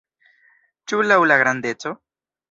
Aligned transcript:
Ĉu 0.91 1.01
laŭ 1.11 1.17
la 1.31 1.37
grandeco? 1.43 1.93